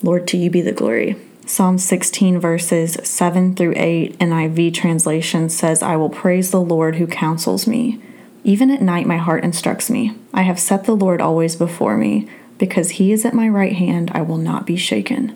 Lord, 0.00 0.28
to 0.28 0.36
you 0.36 0.48
be 0.48 0.60
the 0.60 0.70
glory. 0.70 1.16
Psalm 1.44 1.78
16, 1.78 2.38
verses 2.38 2.96
7 3.02 3.56
through 3.56 3.74
8, 3.74 4.16
NIV 4.20 4.74
translation 4.74 5.48
says, 5.48 5.82
I 5.82 5.96
will 5.96 6.08
praise 6.08 6.52
the 6.52 6.60
Lord 6.60 6.96
who 6.96 7.08
counsels 7.08 7.66
me. 7.66 8.00
Even 8.44 8.70
at 8.70 8.80
night, 8.80 9.08
my 9.08 9.16
heart 9.16 9.42
instructs 9.42 9.90
me. 9.90 10.16
I 10.32 10.42
have 10.42 10.60
set 10.60 10.84
the 10.84 10.94
Lord 10.94 11.20
always 11.20 11.56
before 11.56 11.96
me. 11.96 12.28
Because 12.58 12.90
he 12.90 13.10
is 13.10 13.24
at 13.24 13.34
my 13.34 13.48
right 13.48 13.72
hand, 13.72 14.12
I 14.14 14.22
will 14.22 14.38
not 14.38 14.66
be 14.66 14.76
shaken. 14.76 15.34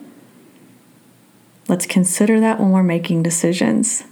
Let's 1.67 1.87
consider 1.87 2.39
that 2.39 2.61
when 2.61 2.71
we're 2.71 2.85
making 2.85 3.25
decisions. 3.25 4.05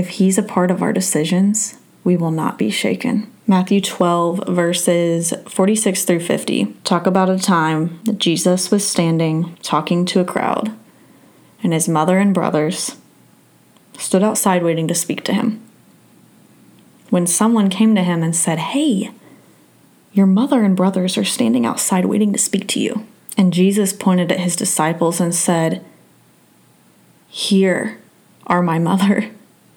If 0.00 0.08
He's 0.08 0.38
a 0.38 0.42
part 0.42 0.70
of 0.70 0.82
our 0.82 0.94
decisions, 0.94 1.78
we 2.04 2.16
will 2.16 2.30
not 2.30 2.56
be 2.56 2.70
shaken. 2.70 3.30
Matthew 3.46 3.82
12, 3.82 4.48
verses 4.48 5.34
46 5.46 6.04
through 6.04 6.20
50 6.20 6.74
talk 6.84 7.06
about 7.06 7.28
a 7.28 7.38
time 7.38 8.00
that 8.04 8.18
Jesus 8.18 8.70
was 8.70 8.88
standing 8.88 9.56
talking 9.56 10.06
to 10.06 10.20
a 10.20 10.24
crowd, 10.24 10.72
and 11.62 11.74
his 11.74 11.86
mother 11.86 12.16
and 12.16 12.32
brothers 12.32 12.96
stood 13.98 14.22
outside 14.22 14.62
waiting 14.62 14.88
to 14.88 14.94
speak 14.94 15.22
to 15.24 15.34
him. 15.34 15.60
When 17.10 17.26
someone 17.26 17.68
came 17.68 17.94
to 17.94 18.02
him 18.02 18.22
and 18.22 18.34
said, 18.34 18.58
Hey, 18.58 19.10
your 20.14 20.26
mother 20.26 20.64
and 20.64 20.74
brothers 20.74 21.18
are 21.18 21.24
standing 21.24 21.66
outside 21.66 22.06
waiting 22.06 22.32
to 22.32 22.38
speak 22.38 22.66
to 22.68 22.80
you. 22.80 23.06
And 23.36 23.52
Jesus 23.52 23.92
pointed 23.92 24.32
at 24.32 24.40
his 24.40 24.56
disciples 24.56 25.20
and 25.20 25.34
said, 25.34 25.84
Here 27.28 28.00
are 28.46 28.62
my 28.62 28.78
mother 28.78 29.30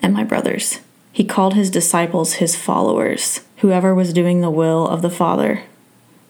and 0.03 0.13
my 0.13 0.23
brothers. 0.23 0.81
He 1.13 1.23
called 1.23 1.53
his 1.53 1.71
disciples 1.71 2.33
his 2.33 2.55
followers, 2.55 3.41
whoever 3.57 3.95
was 3.95 4.13
doing 4.13 4.41
the 4.41 4.51
will 4.51 4.87
of 4.87 5.01
the 5.01 5.09
Father, 5.09 5.63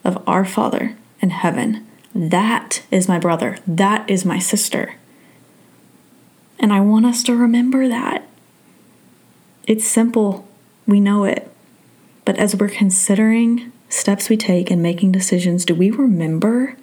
of 0.03 0.21
our 0.27 0.45
Father 0.45 0.95
in 1.19 1.31
heaven. 1.31 1.85
That 2.13 2.83
is 2.91 3.07
my 3.07 3.17
brother. 3.17 3.57
That 3.65 4.07
is 4.09 4.23
my 4.23 4.37
sister. 4.37 4.95
And 6.59 6.71
I 6.71 6.81
want 6.81 7.05
us 7.07 7.23
to 7.23 7.35
remember 7.35 7.87
that. 7.87 8.27
It's 9.65 9.85
simple, 9.85 10.47
we 10.85 10.99
know 10.99 11.23
it. 11.23 11.49
But 12.25 12.37
as 12.37 12.55
we're 12.55 12.69
considering 12.69 13.71
steps 13.89 14.29
we 14.29 14.37
take 14.37 14.69
and 14.69 14.83
making 14.83 15.13
decisions, 15.13 15.65
do 15.65 15.73
we 15.73 15.89
remember 15.89 16.77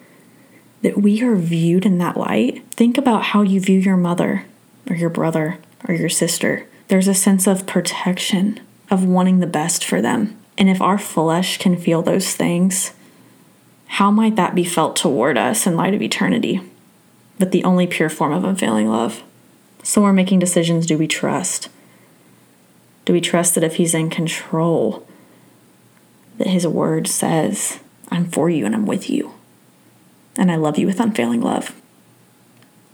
that 0.81 0.97
we 0.97 1.21
are 1.23 1.35
viewed 1.35 1.85
in 1.85 1.99
that 1.99 2.17
light? 2.17 2.65
Think 2.71 2.97
about 2.97 3.25
how 3.25 3.43
you 3.43 3.59
view 3.61 3.79
your 3.79 3.97
mother 3.97 4.45
or 4.89 4.95
your 4.95 5.09
brother 5.09 5.59
or 5.87 5.93
your 5.93 6.09
sister 6.09 6.67
there's 6.91 7.07
a 7.07 7.13
sense 7.13 7.47
of 7.47 7.65
protection, 7.65 8.59
of 8.89 9.05
wanting 9.05 9.39
the 9.39 9.47
best 9.47 9.81
for 9.81 10.01
them. 10.01 10.37
And 10.57 10.69
if 10.69 10.81
our 10.81 10.97
flesh 10.97 11.57
can 11.57 11.77
feel 11.77 12.01
those 12.01 12.35
things, 12.35 12.91
how 13.87 14.11
might 14.11 14.35
that 14.35 14.55
be 14.55 14.65
felt 14.65 14.97
toward 14.97 15.37
us 15.37 15.65
in 15.65 15.77
light 15.77 15.93
of 15.93 16.01
eternity? 16.01 16.59
But 17.39 17.53
the 17.53 17.63
only 17.63 17.87
pure 17.87 18.09
form 18.09 18.33
of 18.33 18.43
unfailing 18.43 18.89
love. 18.89 19.23
So 19.83 20.01
we're 20.01 20.11
making 20.11 20.39
decisions 20.39 20.85
do 20.85 20.97
we 20.97 21.07
trust? 21.07 21.69
Do 23.05 23.13
we 23.13 23.21
trust 23.21 23.55
that 23.55 23.63
if 23.63 23.77
He's 23.77 23.93
in 23.93 24.09
control, 24.09 25.07
that 26.39 26.47
His 26.47 26.67
word 26.67 27.07
says, 27.07 27.79
I'm 28.09 28.29
for 28.29 28.49
you 28.49 28.65
and 28.65 28.75
I'm 28.75 28.85
with 28.85 29.09
you, 29.09 29.35
and 30.35 30.51
I 30.51 30.57
love 30.57 30.77
you 30.77 30.87
with 30.87 30.99
unfailing 30.99 31.39
love? 31.39 31.73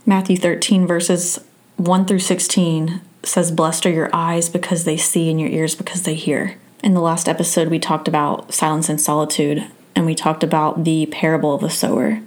Matthew 0.06 0.36
13, 0.36 0.86
verses 0.86 1.40
1 1.78 2.06
through 2.06 2.20
16 2.20 3.00
says, 3.24 3.50
Blessed 3.50 3.86
are 3.86 3.90
your 3.90 4.10
eyes 4.12 4.48
because 4.48 4.84
they 4.84 4.96
see, 4.96 5.30
and 5.30 5.40
your 5.40 5.50
ears 5.50 5.74
because 5.74 6.02
they 6.02 6.14
hear. 6.14 6.56
In 6.82 6.94
the 6.94 7.00
last 7.00 7.28
episode, 7.28 7.68
we 7.68 7.78
talked 7.78 8.08
about 8.08 8.52
silence 8.52 8.88
and 8.88 9.00
solitude, 9.00 9.66
and 9.94 10.06
we 10.06 10.14
talked 10.14 10.44
about 10.44 10.84
the 10.84 11.06
parable 11.06 11.54
of 11.54 11.60
the 11.60 11.70
sower. 11.70 12.20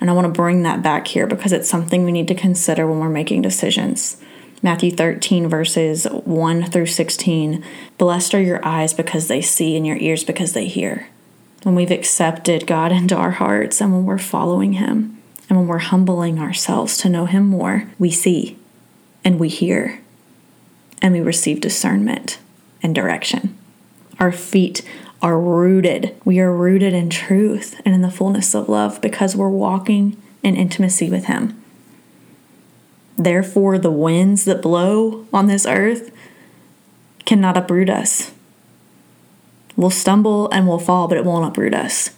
And 0.00 0.10
I 0.10 0.12
want 0.12 0.26
to 0.26 0.32
bring 0.32 0.62
that 0.62 0.82
back 0.82 1.08
here 1.08 1.26
because 1.26 1.52
it's 1.52 1.68
something 1.68 2.04
we 2.04 2.12
need 2.12 2.28
to 2.28 2.34
consider 2.34 2.86
when 2.86 3.00
we're 3.00 3.08
making 3.08 3.42
decisions. 3.42 4.20
Matthew 4.62 4.90
13, 4.90 5.48
verses 5.48 6.06
1 6.06 6.64
through 6.70 6.86
16 6.86 7.64
Blessed 7.98 8.34
are 8.34 8.40
your 8.40 8.64
eyes 8.64 8.94
because 8.94 9.28
they 9.28 9.40
see, 9.40 9.76
and 9.76 9.86
your 9.86 9.96
ears 9.96 10.24
because 10.24 10.52
they 10.52 10.66
hear. 10.66 11.08
When 11.64 11.74
we've 11.74 11.90
accepted 11.90 12.66
God 12.66 12.92
into 12.92 13.16
our 13.16 13.32
hearts, 13.32 13.80
and 13.80 13.92
when 13.92 14.04
we're 14.04 14.18
following 14.18 14.74
Him, 14.74 15.20
and 15.48 15.58
when 15.58 15.66
we're 15.66 15.78
humbling 15.78 16.38
ourselves 16.38 16.96
to 16.98 17.08
know 17.08 17.26
Him 17.26 17.48
more, 17.48 17.90
we 17.98 18.10
see 18.10 18.58
and 19.24 19.40
we 19.40 19.48
hear 19.48 20.00
and 21.04 21.12
we 21.12 21.20
receive 21.20 21.60
discernment 21.60 22.38
and 22.82 22.94
direction. 22.94 23.54
Our 24.18 24.32
feet 24.32 24.80
are 25.20 25.38
rooted. 25.38 26.16
We 26.24 26.40
are 26.40 26.50
rooted 26.50 26.94
in 26.94 27.10
truth 27.10 27.78
and 27.84 27.94
in 27.94 28.00
the 28.00 28.10
fullness 28.10 28.54
of 28.54 28.70
love 28.70 29.02
because 29.02 29.36
we're 29.36 29.50
walking 29.50 30.16
in 30.42 30.56
intimacy 30.56 31.10
with 31.10 31.26
Him. 31.26 31.62
Therefore, 33.18 33.78
the 33.78 33.90
winds 33.90 34.46
that 34.46 34.62
blow 34.62 35.26
on 35.30 35.46
this 35.46 35.66
earth 35.66 36.10
cannot 37.26 37.58
uproot 37.58 37.90
us. 37.90 38.32
We'll 39.76 39.90
stumble 39.90 40.48
and 40.52 40.66
we'll 40.66 40.78
fall, 40.78 41.06
but 41.06 41.18
it 41.18 41.26
won't 41.26 41.46
uproot 41.46 41.74
us. 41.74 42.14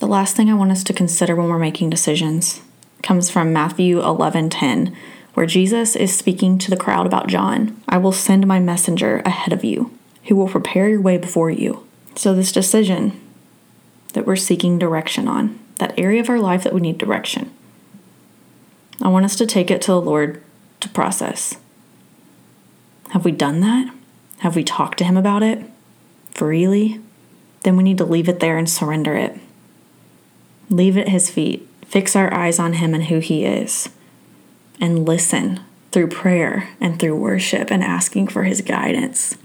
The 0.00 0.06
last 0.06 0.36
thing 0.36 0.50
I 0.50 0.54
want 0.54 0.72
us 0.72 0.84
to 0.84 0.92
consider 0.92 1.34
when 1.34 1.48
we're 1.48 1.58
making 1.58 1.88
decisions 1.88 2.60
comes 3.02 3.30
from 3.30 3.50
Matthew 3.50 4.02
11:10, 4.02 4.94
where 5.38 5.46
Jesus 5.46 5.94
is 5.94 6.12
speaking 6.12 6.58
to 6.58 6.68
the 6.68 6.76
crowd 6.76 7.06
about 7.06 7.28
John. 7.28 7.80
I 7.88 7.96
will 7.96 8.10
send 8.10 8.44
my 8.44 8.58
messenger 8.58 9.18
ahead 9.24 9.52
of 9.52 9.62
you, 9.62 9.96
who 10.24 10.34
will 10.34 10.48
prepare 10.48 10.88
your 10.88 11.00
way 11.00 11.16
before 11.16 11.48
you. 11.48 11.86
So 12.16 12.34
this 12.34 12.50
decision 12.50 13.12
that 14.14 14.26
we're 14.26 14.34
seeking 14.34 14.80
direction 14.80 15.28
on, 15.28 15.56
that 15.76 15.96
area 15.96 16.20
of 16.20 16.28
our 16.28 16.40
life 16.40 16.64
that 16.64 16.74
we 16.74 16.80
need 16.80 16.98
direction. 16.98 17.54
I 19.00 19.06
want 19.06 19.26
us 19.26 19.36
to 19.36 19.46
take 19.46 19.70
it 19.70 19.80
to 19.82 19.92
the 19.92 20.00
Lord 20.00 20.42
to 20.80 20.88
process. 20.88 21.56
Have 23.10 23.24
we 23.24 23.30
done 23.30 23.60
that? 23.60 23.94
Have 24.38 24.56
we 24.56 24.64
talked 24.64 24.98
to 24.98 25.04
him 25.04 25.16
about 25.16 25.44
it? 25.44 25.64
freely, 26.34 27.00
then 27.62 27.76
we 27.76 27.84
need 27.84 27.98
to 27.98 28.04
leave 28.04 28.28
it 28.28 28.40
there 28.40 28.58
and 28.58 28.68
surrender 28.68 29.14
it. 29.14 29.38
Leave 30.68 30.96
it 30.96 31.02
at 31.02 31.08
His 31.10 31.30
feet, 31.30 31.68
fix 31.86 32.16
our 32.16 32.34
eyes 32.34 32.58
on 32.58 32.72
Him 32.72 32.92
and 32.92 33.04
who 33.04 33.20
He 33.20 33.44
is, 33.44 33.88
and 34.80 35.06
listen 35.06 35.60
through 35.92 36.08
prayer 36.08 36.68
and 36.80 36.98
through 36.98 37.16
worship 37.16 37.70
and 37.70 37.82
asking 37.82 38.28
for 38.28 38.44
His 38.44 38.60
guidance, 38.60 39.36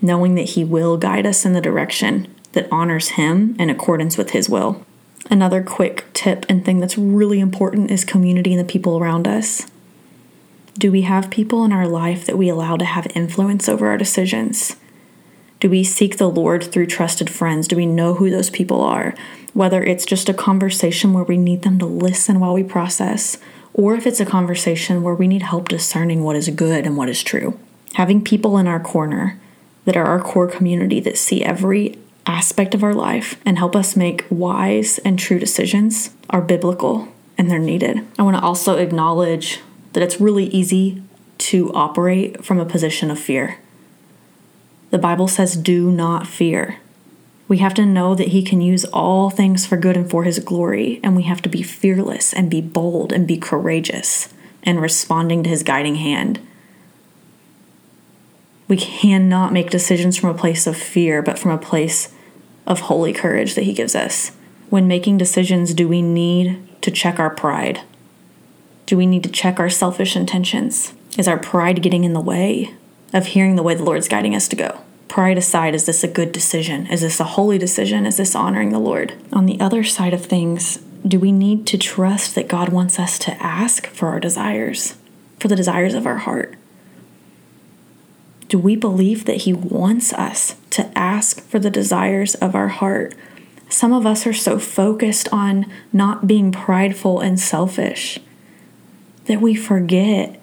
knowing 0.00 0.34
that 0.34 0.50
He 0.50 0.64
will 0.64 0.96
guide 0.96 1.26
us 1.26 1.44
in 1.44 1.52
the 1.52 1.60
direction 1.60 2.34
that 2.52 2.68
honors 2.70 3.10
Him 3.10 3.54
in 3.58 3.70
accordance 3.70 4.16
with 4.16 4.30
His 4.30 4.48
will. 4.48 4.84
Another 5.30 5.62
quick 5.62 6.04
tip 6.12 6.46
and 6.48 6.64
thing 6.64 6.80
that's 6.80 6.98
really 6.98 7.40
important 7.40 7.90
is 7.90 8.04
community 8.04 8.52
and 8.52 8.60
the 8.60 8.72
people 8.72 8.98
around 8.98 9.26
us. 9.26 9.66
Do 10.78 10.92
we 10.92 11.02
have 11.02 11.30
people 11.30 11.64
in 11.64 11.72
our 11.72 11.88
life 11.88 12.26
that 12.26 12.38
we 12.38 12.48
allow 12.48 12.76
to 12.76 12.84
have 12.84 13.06
influence 13.14 13.68
over 13.68 13.88
our 13.88 13.96
decisions? 13.96 14.76
Do 15.58 15.70
we 15.70 15.84
seek 15.84 16.18
the 16.18 16.28
Lord 16.28 16.62
through 16.62 16.86
trusted 16.86 17.30
friends? 17.30 17.66
Do 17.66 17.76
we 17.76 17.86
know 17.86 18.14
who 18.14 18.30
those 18.30 18.50
people 18.50 18.82
are? 18.82 19.14
Whether 19.54 19.82
it's 19.82 20.04
just 20.04 20.28
a 20.28 20.34
conversation 20.34 21.14
where 21.14 21.24
we 21.24 21.38
need 21.38 21.62
them 21.62 21.78
to 21.78 21.86
listen 21.86 22.40
while 22.40 22.52
we 22.52 22.62
process, 22.62 23.38
or 23.76 23.94
if 23.94 24.06
it's 24.06 24.20
a 24.20 24.26
conversation 24.26 25.02
where 25.02 25.14
we 25.14 25.28
need 25.28 25.42
help 25.42 25.68
discerning 25.68 26.24
what 26.24 26.34
is 26.34 26.48
good 26.48 26.86
and 26.86 26.96
what 26.96 27.10
is 27.10 27.22
true. 27.22 27.60
Having 27.92 28.24
people 28.24 28.56
in 28.56 28.66
our 28.66 28.80
corner 28.80 29.38
that 29.84 29.98
are 29.98 30.06
our 30.06 30.18
core 30.18 30.48
community 30.48 30.98
that 30.98 31.18
see 31.18 31.44
every 31.44 31.98
aspect 32.24 32.74
of 32.74 32.82
our 32.82 32.94
life 32.94 33.38
and 33.44 33.58
help 33.58 33.76
us 33.76 33.94
make 33.94 34.24
wise 34.30 34.96
and 35.00 35.18
true 35.18 35.38
decisions 35.38 36.10
are 36.30 36.40
biblical 36.40 37.08
and 37.36 37.50
they're 37.50 37.58
needed. 37.58 38.00
I 38.18 38.22
want 38.22 38.38
to 38.38 38.42
also 38.42 38.78
acknowledge 38.78 39.60
that 39.92 40.02
it's 40.02 40.22
really 40.22 40.46
easy 40.46 41.02
to 41.36 41.70
operate 41.74 42.42
from 42.42 42.58
a 42.58 42.64
position 42.64 43.10
of 43.10 43.18
fear. 43.18 43.58
The 44.88 44.98
Bible 44.98 45.28
says, 45.28 45.54
do 45.54 45.90
not 45.92 46.26
fear. 46.26 46.78
We 47.48 47.58
have 47.58 47.74
to 47.74 47.86
know 47.86 48.14
that 48.14 48.28
He 48.28 48.42
can 48.42 48.60
use 48.60 48.84
all 48.86 49.30
things 49.30 49.66
for 49.66 49.76
good 49.76 49.96
and 49.96 50.10
for 50.10 50.24
His 50.24 50.38
glory, 50.38 51.00
and 51.02 51.14
we 51.14 51.22
have 51.24 51.42
to 51.42 51.48
be 51.48 51.62
fearless 51.62 52.32
and 52.32 52.50
be 52.50 52.60
bold 52.60 53.12
and 53.12 53.26
be 53.26 53.36
courageous 53.36 54.32
and 54.62 54.80
responding 54.80 55.42
to 55.42 55.50
His 55.50 55.62
guiding 55.62 55.96
hand. 55.96 56.40
We 58.68 58.76
cannot 58.76 59.52
make 59.52 59.70
decisions 59.70 60.16
from 60.16 60.30
a 60.30 60.38
place 60.38 60.66
of 60.66 60.76
fear, 60.76 61.22
but 61.22 61.38
from 61.38 61.52
a 61.52 61.58
place 61.58 62.12
of 62.66 62.80
holy 62.80 63.12
courage 63.12 63.54
that 63.54 63.64
He 63.64 63.72
gives 63.72 63.94
us. 63.94 64.32
When 64.70 64.88
making 64.88 65.18
decisions, 65.18 65.72
do 65.72 65.86
we 65.86 66.02
need 66.02 66.58
to 66.82 66.90
check 66.90 67.20
our 67.20 67.30
pride? 67.30 67.82
Do 68.86 68.96
we 68.96 69.06
need 69.06 69.22
to 69.22 69.30
check 69.30 69.60
our 69.60 69.70
selfish 69.70 70.16
intentions? 70.16 70.92
Is 71.16 71.28
our 71.28 71.38
pride 71.38 71.82
getting 71.82 72.04
in 72.04 72.12
the 72.12 72.20
way? 72.20 72.74
of 73.12 73.26
hearing 73.28 73.56
the 73.56 73.62
way 73.62 73.74
the 73.74 73.84
Lord's 73.84 74.08
guiding 74.08 74.34
us 74.34 74.48
to 74.48 74.56
go. 74.56 74.80
Pride 75.16 75.38
aside, 75.38 75.74
is 75.74 75.86
this 75.86 76.04
a 76.04 76.08
good 76.08 76.30
decision? 76.30 76.86
Is 76.88 77.00
this 77.00 77.20
a 77.20 77.24
holy 77.24 77.56
decision? 77.56 78.04
Is 78.04 78.18
this 78.18 78.34
honoring 78.34 78.68
the 78.68 78.78
Lord? 78.78 79.14
On 79.32 79.46
the 79.46 79.58
other 79.58 79.82
side 79.82 80.12
of 80.12 80.26
things, 80.26 80.76
do 81.08 81.18
we 81.18 81.32
need 81.32 81.66
to 81.68 81.78
trust 81.78 82.34
that 82.34 82.48
God 82.48 82.68
wants 82.68 82.98
us 82.98 83.18
to 83.20 83.32
ask 83.42 83.86
for 83.86 84.08
our 84.08 84.20
desires, 84.20 84.96
for 85.40 85.48
the 85.48 85.56
desires 85.56 85.94
of 85.94 86.04
our 86.04 86.18
heart? 86.18 86.54
Do 88.48 88.58
we 88.58 88.76
believe 88.76 89.24
that 89.24 89.38
He 89.38 89.54
wants 89.54 90.12
us 90.12 90.56
to 90.68 90.86
ask 90.94 91.40
for 91.40 91.58
the 91.58 91.70
desires 91.70 92.34
of 92.34 92.54
our 92.54 92.68
heart? 92.68 93.14
Some 93.70 93.94
of 93.94 94.04
us 94.04 94.26
are 94.26 94.34
so 94.34 94.58
focused 94.58 95.30
on 95.32 95.64
not 95.94 96.26
being 96.26 96.52
prideful 96.52 97.20
and 97.20 97.40
selfish 97.40 98.20
that 99.24 99.40
we 99.40 99.54
forget 99.54 100.38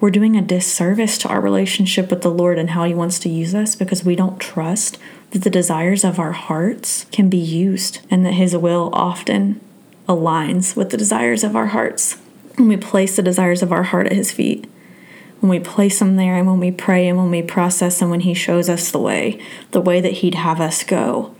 we're 0.00 0.10
doing 0.10 0.36
a 0.36 0.42
disservice 0.42 1.16
to 1.18 1.28
our 1.28 1.40
relationship 1.40 2.10
with 2.10 2.22
the 2.22 2.30
Lord 2.30 2.58
and 2.58 2.70
how 2.70 2.84
He 2.84 2.94
wants 2.94 3.18
to 3.20 3.28
use 3.28 3.54
us 3.54 3.74
because 3.74 4.04
we 4.04 4.16
don't 4.16 4.40
trust 4.40 4.98
that 5.30 5.42
the 5.42 5.50
desires 5.50 6.04
of 6.04 6.18
our 6.18 6.32
hearts 6.32 7.06
can 7.10 7.28
be 7.28 7.38
used 7.38 8.00
and 8.10 8.24
that 8.24 8.34
His 8.34 8.56
will 8.56 8.90
often 8.92 9.60
aligns 10.08 10.76
with 10.76 10.90
the 10.90 10.96
desires 10.96 11.42
of 11.42 11.56
our 11.56 11.66
hearts. 11.66 12.18
When 12.56 12.68
we 12.68 12.76
place 12.76 13.16
the 13.16 13.22
desires 13.22 13.62
of 13.62 13.72
our 13.72 13.84
heart 13.84 14.06
at 14.06 14.12
His 14.12 14.30
feet, 14.30 14.66
when 15.40 15.50
we 15.50 15.60
place 15.60 15.98
them 15.98 16.16
there 16.16 16.36
and 16.36 16.46
when 16.46 16.60
we 16.60 16.70
pray 16.70 17.06
and 17.08 17.18
when 17.18 17.30
we 17.30 17.42
process 17.42 18.00
and 18.00 18.10
when 18.10 18.20
He 18.20 18.34
shows 18.34 18.68
us 18.68 18.90
the 18.90 18.98
way, 18.98 19.40
the 19.72 19.80
way 19.80 20.00
that 20.00 20.12
He'd 20.12 20.36
have 20.36 20.60
us 20.60 20.84
go, 20.84 21.33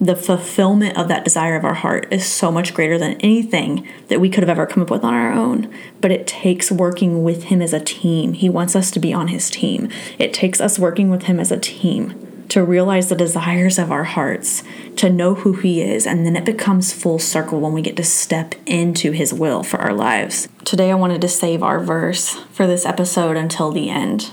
the 0.00 0.16
fulfillment 0.16 0.96
of 0.98 1.08
that 1.08 1.24
desire 1.24 1.56
of 1.56 1.64
our 1.64 1.74
heart 1.74 2.06
is 2.10 2.26
so 2.26 2.52
much 2.52 2.74
greater 2.74 2.98
than 2.98 3.20
anything 3.20 3.86
that 4.08 4.20
we 4.20 4.28
could 4.28 4.42
have 4.42 4.50
ever 4.50 4.66
come 4.66 4.82
up 4.82 4.90
with 4.90 5.04
on 5.04 5.14
our 5.14 5.32
own. 5.32 5.72
But 6.00 6.10
it 6.10 6.26
takes 6.26 6.70
working 6.70 7.24
with 7.24 7.44
Him 7.44 7.62
as 7.62 7.72
a 7.72 7.80
team. 7.80 8.34
He 8.34 8.48
wants 8.48 8.76
us 8.76 8.90
to 8.92 9.00
be 9.00 9.14
on 9.14 9.28
His 9.28 9.48
team. 9.48 9.88
It 10.18 10.34
takes 10.34 10.60
us 10.60 10.78
working 10.78 11.10
with 11.10 11.24
Him 11.24 11.40
as 11.40 11.50
a 11.50 11.58
team 11.58 12.22
to 12.48 12.62
realize 12.62 13.08
the 13.08 13.16
desires 13.16 13.78
of 13.78 13.90
our 13.90 14.04
hearts, 14.04 14.62
to 14.96 15.10
know 15.10 15.34
who 15.34 15.54
He 15.54 15.80
is, 15.82 16.06
and 16.06 16.24
then 16.24 16.36
it 16.36 16.44
becomes 16.44 16.92
full 16.92 17.18
circle 17.18 17.60
when 17.60 17.72
we 17.72 17.82
get 17.82 17.96
to 17.96 18.04
step 18.04 18.54
into 18.66 19.12
His 19.12 19.32
will 19.32 19.62
for 19.62 19.78
our 19.78 19.94
lives. 19.94 20.48
Today, 20.64 20.90
I 20.90 20.94
wanted 20.94 21.20
to 21.22 21.28
save 21.28 21.62
our 21.62 21.80
verse 21.80 22.34
for 22.52 22.66
this 22.66 22.86
episode 22.86 23.36
until 23.36 23.72
the 23.72 23.90
end. 23.90 24.30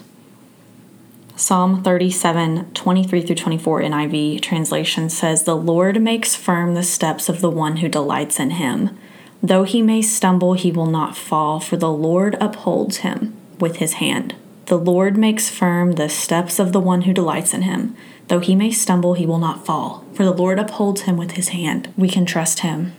Psalm 1.36 1.82
37, 1.82 2.72
23 2.76 3.22
through 3.22 3.36
24 3.36 3.82
NIV 3.82 4.40
translation 4.40 5.10
says, 5.10 5.44
The 5.44 5.56
Lord 5.56 6.00
makes 6.00 6.36
firm 6.36 6.76
the 6.76 6.84
steps 6.84 7.28
of 7.28 7.42
the 7.42 7.50
one 7.50 7.78
who 7.78 7.90
delights 7.90 8.40
in 8.40 8.52
him. 8.52 8.96
Though 9.42 9.64
he 9.64 9.82
may 9.82 10.04
stumble, 10.04 10.54
he 10.54 10.72
will 10.72 10.86
not 10.86 11.18
fall, 11.18 11.60
for 11.60 11.76
the 11.76 11.92
Lord 11.92 12.38
upholds 12.40 12.98
him 12.98 13.36
with 13.60 13.78
his 13.78 13.94
hand. 13.94 14.36
The 14.68 14.78
Lord 14.78 15.18
makes 15.18 15.50
firm 15.50 15.94
the 15.94 16.08
steps 16.08 16.60
of 16.60 16.72
the 16.72 16.80
one 16.80 17.02
who 17.02 17.14
delights 17.14 17.54
in 17.54 17.64
him. 17.64 17.96
Though 18.28 18.40
he 18.40 18.56
may 18.56 18.70
stumble, 18.72 19.16
he 19.16 19.26
will 19.26 19.40
not 19.40 19.66
fall, 19.66 20.06
for 20.14 20.24
the 20.24 20.32
Lord 20.32 20.60
upholds 20.60 21.02
him 21.02 21.18
with 21.18 21.32
his 21.32 21.50
hand. 21.50 21.92
We 21.98 22.10
can 22.10 22.28
trust 22.28 22.60
him. 22.60 22.94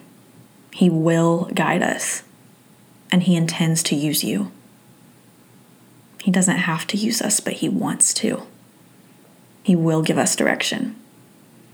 He 0.72 0.90
will 0.90 1.48
guide 1.54 1.84
us, 1.84 2.24
and 3.12 3.22
he 3.22 3.36
intends 3.36 3.82
to 3.84 3.94
use 3.94 4.24
you. 4.24 4.50
He 6.24 6.30
doesn't 6.30 6.56
have 6.56 6.86
to 6.86 6.96
use 6.96 7.20
us, 7.20 7.38
but 7.38 7.52
He 7.52 7.68
wants 7.68 8.14
to. 8.14 8.46
He 9.62 9.76
will 9.76 10.00
give 10.00 10.16
us 10.16 10.34
direction. 10.34 10.96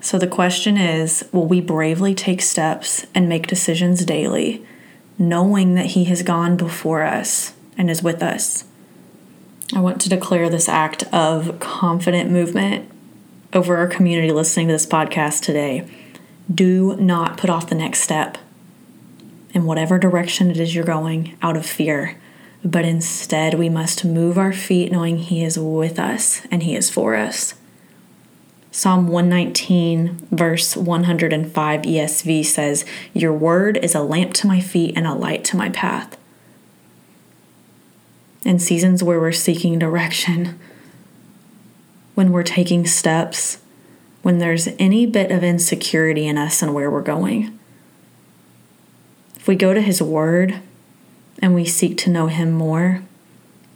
So 0.00 0.18
the 0.18 0.26
question 0.26 0.76
is 0.76 1.24
will 1.30 1.46
we 1.46 1.60
bravely 1.60 2.16
take 2.16 2.42
steps 2.42 3.06
and 3.14 3.28
make 3.28 3.46
decisions 3.46 4.04
daily, 4.04 4.66
knowing 5.16 5.76
that 5.76 5.92
He 5.94 6.02
has 6.06 6.24
gone 6.24 6.56
before 6.56 7.04
us 7.04 7.52
and 7.78 7.88
is 7.88 8.02
with 8.02 8.24
us? 8.24 8.64
I 9.72 9.78
want 9.78 10.00
to 10.00 10.08
declare 10.08 10.50
this 10.50 10.68
act 10.68 11.04
of 11.12 11.60
confident 11.60 12.28
movement 12.28 12.90
over 13.52 13.76
our 13.76 13.86
community 13.86 14.32
listening 14.32 14.66
to 14.66 14.72
this 14.72 14.84
podcast 14.84 15.42
today. 15.42 15.88
Do 16.52 16.96
not 16.96 17.36
put 17.36 17.50
off 17.50 17.68
the 17.68 17.76
next 17.76 18.00
step 18.00 18.36
in 19.54 19.64
whatever 19.64 19.96
direction 19.96 20.50
it 20.50 20.58
is 20.58 20.74
you're 20.74 20.82
going 20.82 21.36
out 21.40 21.56
of 21.56 21.64
fear 21.64 22.16
but 22.64 22.84
instead 22.84 23.54
we 23.54 23.68
must 23.68 24.04
move 24.04 24.36
our 24.36 24.52
feet 24.52 24.92
knowing 24.92 25.18
He 25.18 25.42
is 25.42 25.58
with 25.58 25.98
us 25.98 26.42
and 26.50 26.62
He 26.62 26.76
is 26.76 26.90
for 26.90 27.14
us. 27.14 27.54
Psalm 28.72 29.08
119, 29.08 30.28
verse 30.30 30.76
105 30.76 31.82
ESV 31.82 32.44
says, 32.44 32.84
Your 33.12 33.32
word 33.32 33.76
is 33.78 33.96
a 33.96 34.02
lamp 34.02 34.32
to 34.34 34.46
my 34.46 34.60
feet 34.60 34.96
and 34.96 35.06
a 35.06 35.14
light 35.14 35.44
to 35.46 35.56
my 35.56 35.70
path. 35.70 36.16
In 38.44 38.58
seasons 38.58 39.02
where 39.02 39.18
we're 39.18 39.32
seeking 39.32 39.78
direction, 39.78 40.58
when 42.14 42.30
we're 42.30 42.44
taking 42.44 42.86
steps, 42.86 43.58
when 44.22 44.38
there's 44.38 44.68
any 44.78 45.04
bit 45.04 45.32
of 45.32 45.42
insecurity 45.42 46.28
in 46.28 46.38
us 46.38 46.62
and 46.62 46.72
where 46.72 46.90
we're 46.90 47.02
going, 47.02 47.58
if 49.34 49.48
we 49.48 49.56
go 49.56 49.74
to 49.74 49.80
His 49.80 50.00
Word 50.00 50.60
and 51.40 51.54
we 51.54 51.64
seek 51.64 51.96
to 51.98 52.10
know 52.10 52.26
Him 52.26 52.52
more, 52.52 53.02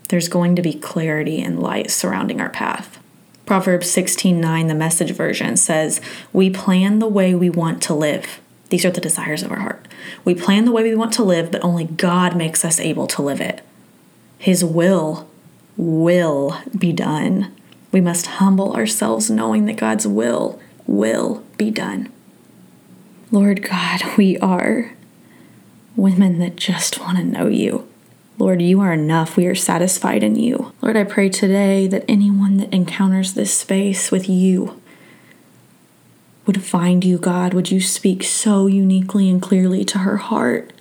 there's 0.09 0.29
going 0.29 0.55
to 0.57 0.63
be 0.63 0.75
clarity 0.75 1.41
and 1.41 1.61
light 1.61 1.91
surrounding 1.91 2.41
our 2.41 2.51
path. 2.51 2.99
Proverbs 3.47 3.89
16:9, 3.91 4.69
the 4.69 4.75
message 4.75 5.13
version 5.13 5.57
says, 5.57 6.01
"We 6.33 6.51
plan 6.51 6.99
the 6.99 7.07
way 7.07 7.35
we 7.35 7.51
want 7.51 7.83
to 7.83 7.95
live. 7.95 8.41
These 8.71 8.85
are 8.85 8.91
the 8.91 9.01
desires 9.01 9.43
of 9.43 9.51
our 9.51 9.61
heart. 9.61 9.87
We 10.25 10.35
plan 10.35 10.65
the 10.65 10.73
way 10.73 10.83
we 10.83 10.95
want 10.95 11.13
to 11.15 11.23
live, 11.23 11.51
but 11.51 11.63
only 11.63 11.85
God 11.85 12.37
makes 12.37 12.65
us 12.65 12.81
able 12.81 13.07
to 13.09 13.23
live 13.23 13.41
it. 13.41 13.61
His 14.39 14.65
will 14.65 15.29
will 15.77 16.59
be 16.77 16.93
done. 16.93 17.53
We 17.93 18.01
must 18.01 18.27
humble 18.27 18.75
ourselves 18.75 19.31
knowing 19.31 19.67
that 19.67 19.77
God's 19.77 20.07
will 20.07 20.59
will 20.87 21.43
be 21.57 21.71
done. 21.71 22.11
Lord 23.31 23.63
God, 23.63 24.03
we 24.17 24.39
are 24.39 24.93
women 25.97 26.39
that 26.39 26.57
just 26.57 27.01
want 27.01 27.19
to 27.19 27.25
know 27.25 27.47
you. 27.47 27.89
Lord, 28.37 28.61
you 28.61 28.81
are 28.81 28.93
enough. 28.93 29.37
We 29.37 29.47
are 29.47 29.55
satisfied 29.55 30.25
in 30.25 30.35
you. 30.35 30.73
Lord, 30.83 30.97
I 30.97 31.05
pray 31.05 31.29
today 31.29 31.87
that 31.87 32.05
anyone 32.09 32.57
that 32.57 32.75
encounters 32.75 33.35
this 33.35 33.57
space 33.57 34.11
with 34.11 34.29
you 34.29 34.81
would 36.47 36.63
find 36.63 37.05
you, 37.05 37.17
God. 37.17 37.55
Would 37.55 37.71
you 37.71 37.81
speak 37.81 38.25
so 38.25 38.67
uniquely 38.67 39.31
and 39.31 39.41
clearly 39.41 39.85
to 39.87 39.99
her 39.99 40.17
heart 40.17 40.73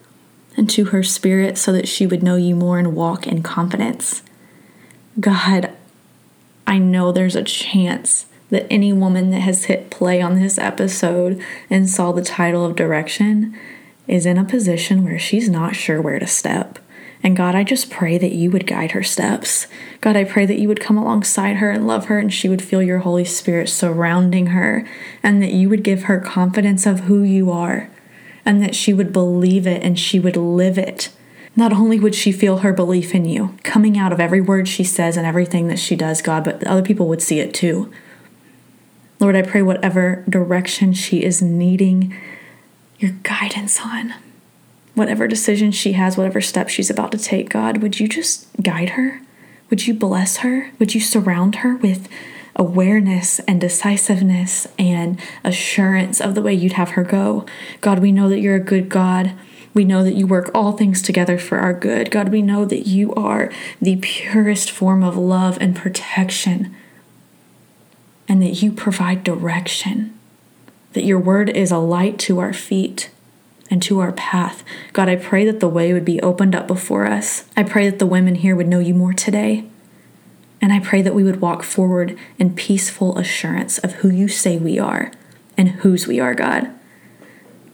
and 0.57 0.69
to 0.71 0.85
her 0.85 1.03
spirit 1.03 1.57
so 1.57 1.71
that 1.71 1.87
she 1.87 2.07
would 2.07 2.23
know 2.23 2.35
you 2.35 2.55
more 2.55 2.79
and 2.79 2.95
walk 2.95 3.27
in 3.27 3.43
confidence? 3.43 4.23
God, 5.19 5.71
I 6.65 6.79
know 6.79 7.11
there's 7.11 7.35
a 7.35 7.43
chance 7.43 8.25
that 8.49 8.65
any 8.69 8.91
woman 8.91 9.29
that 9.29 9.41
has 9.41 9.65
hit 9.65 9.89
play 9.89 10.21
on 10.21 10.35
this 10.35 10.57
episode 10.57 11.41
and 11.69 11.89
saw 11.89 12.11
the 12.11 12.23
title 12.23 12.65
of 12.65 12.75
direction 12.75 13.57
is 14.07 14.25
in 14.25 14.37
a 14.37 14.43
position 14.43 15.03
where 15.03 15.19
she's 15.19 15.49
not 15.49 15.75
sure 15.75 16.01
where 16.01 16.19
to 16.19 16.27
step. 16.27 16.79
And 17.23 17.37
God, 17.37 17.55
I 17.55 17.63
just 17.63 17.89
pray 17.89 18.17
that 18.17 18.33
you 18.33 18.51
would 18.51 18.67
guide 18.67 18.91
her 18.91 19.01
steps. 19.01 19.67
God, 20.01 20.17
I 20.17 20.25
pray 20.25 20.45
that 20.45 20.59
you 20.59 20.67
would 20.67 20.81
come 20.81 20.97
alongside 20.97 21.55
her 21.55 21.71
and 21.71 21.87
love 21.87 22.05
her 22.05 22.19
and 22.19 22.33
she 22.33 22.49
would 22.49 22.61
feel 22.61 22.81
your 22.81 22.99
Holy 22.99 23.23
Spirit 23.23 23.69
surrounding 23.69 24.47
her 24.47 24.85
and 25.23 25.41
that 25.41 25.53
you 25.53 25.69
would 25.69 25.83
give 25.83 26.03
her 26.03 26.19
confidence 26.19 26.85
of 26.85 27.01
who 27.01 27.23
you 27.23 27.49
are 27.49 27.89
and 28.45 28.61
that 28.61 28.75
she 28.75 28.93
would 28.93 29.13
believe 29.13 29.65
it 29.65 29.81
and 29.83 29.97
she 29.97 30.19
would 30.19 30.35
live 30.35 30.77
it. 30.77 31.09
Not 31.55 31.71
only 31.71 31.97
would 31.97 32.15
she 32.15 32.33
feel 32.33 32.57
her 32.57 32.73
belief 32.73 33.15
in 33.15 33.23
you 33.23 33.55
coming 33.63 33.97
out 33.97 34.11
of 34.11 34.19
every 34.19 34.41
word 34.41 34.67
she 34.67 34.83
says 34.83 35.15
and 35.15 35.25
everything 35.25 35.69
that 35.69 35.79
she 35.79 35.95
does, 35.95 36.21
God, 36.21 36.43
but 36.43 36.65
other 36.67 36.81
people 36.81 37.07
would 37.07 37.21
see 37.21 37.39
it 37.39 37.53
too. 37.53 37.89
Lord, 39.19 39.37
I 39.37 39.43
pray 39.43 39.61
whatever 39.61 40.25
direction 40.27 40.91
she 40.91 41.23
is 41.23 41.41
needing 41.41 42.13
your 43.03 43.11
guidance 43.23 43.81
on 43.81 44.13
whatever 44.95 45.27
decision 45.27 45.71
she 45.71 45.93
has, 45.93 46.17
whatever 46.17 46.39
step 46.39 46.69
she's 46.69 46.89
about 46.89 47.11
to 47.11 47.17
take, 47.17 47.49
God, 47.49 47.79
would 47.81 47.99
you 47.99 48.07
just 48.07 48.47
guide 48.61 48.91
her? 48.91 49.21
Would 49.69 49.85
you 49.85 49.93
bless 49.93 50.37
her? 50.37 50.71
Would 50.79 50.95
you 50.95 51.01
surround 51.01 51.55
her 51.57 51.75
with 51.75 52.07
awareness 52.55 53.39
and 53.39 53.59
decisiveness 53.59 54.67
and 54.77 55.19
assurance 55.43 56.21
of 56.21 56.35
the 56.35 56.41
way 56.41 56.53
you'd 56.53 56.73
have 56.73 56.91
her 56.91 57.03
go? 57.03 57.45
God, 57.81 57.99
we 57.99 58.11
know 58.11 58.29
that 58.29 58.39
you're 58.39 58.55
a 58.55 58.59
good 58.59 58.87
God. 58.87 59.33
We 59.73 59.83
know 59.83 60.03
that 60.03 60.13
you 60.13 60.27
work 60.27 60.51
all 60.53 60.73
things 60.73 61.01
together 61.01 61.39
for 61.39 61.57
our 61.57 61.73
good. 61.73 62.11
God, 62.11 62.29
we 62.29 62.43
know 62.43 62.63
that 62.63 62.87
you 62.87 63.13
are 63.15 63.51
the 63.81 63.97
purest 63.97 64.69
form 64.69 65.03
of 65.03 65.17
love 65.17 65.57
and 65.59 65.75
protection, 65.75 66.75
and 68.29 68.41
that 68.43 68.61
you 68.61 68.71
provide 68.71 69.23
direction, 69.23 70.17
that 70.93 71.05
your 71.05 71.19
word 71.19 71.49
is 71.49 71.71
a 71.71 71.77
light 71.77 72.17
to 72.19 72.39
our 72.39 72.53
feet 72.53 73.09
and 73.69 73.81
to 73.83 73.99
our 73.99 74.11
path. 74.11 74.63
God, 74.93 75.09
I 75.09 75.15
pray 75.15 75.45
that 75.45 75.59
the 75.59 75.67
way 75.67 75.93
would 75.93 76.05
be 76.05 76.21
opened 76.21 76.55
up 76.55 76.67
before 76.67 77.05
us. 77.07 77.45
I 77.57 77.63
pray 77.63 77.89
that 77.89 77.99
the 77.99 78.05
women 78.05 78.35
here 78.35 78.55
would 78.55 78.67
know 78.67 78.79
you 78.79 78.93
more 78.93 79.13
today. 79.13 79.65
And 80.61 80.71
I 80.71 80.79
pray 80.79 81.01
that 81.01 81.15
we 81.15 81.23
would 81.23 81.41
walk 81.41 81.63
forward 81.63 82.17
in 82.39 82.55
peaceful 82.55 83.17
assurance 83.17 83.79
of 83.79 83.93
who 83.95 84.09
you 84.09 84.27
say 84.27 84.57
we 84.57 84.79
are 84.79 85.11
and 85.57 85.69
whose 85.69 86.07
we 86.07 86.19
are, 86.19 86.33
God. 86.33 86.69